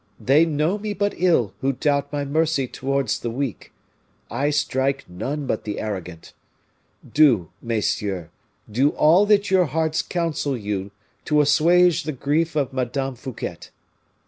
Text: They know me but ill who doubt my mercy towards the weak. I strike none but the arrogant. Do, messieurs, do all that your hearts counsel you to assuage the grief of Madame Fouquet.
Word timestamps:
They 0.19 0.47
know 0.47 0.79
me 0.79 0.93
but 0.93 1.13
ill 1.15 1.53
who 1.61 1.73
doubt 1.73 2.11
my 2.11 2.25
mercy 2.25 2.67
towards 2.67 3.19
the 3.19 3.29
weak. 3.29 3.71
I 4.31 4.49
strike 4.49 5.07
none 5.07 5.45
but 5.45 5.63
the 5.63 5.79
arrogant. 5.79 6.33
Do, 7.07 7.51
messieurs, 7.61 8.29
do 8.67 8.89
all 8.93 9.27
that 9.27 9.51
your 9.51 9.65
hearts 9.65 10.01
counsel 10.01 10.57
you 10.57 10.89
to 11.25 11.39
assuage 11.39 12.01
the 12.01 12.13
grief 12.13 12.55
of 12.55 12.73
Madame 12.73 13.13
Fouquet. 13.13 13.69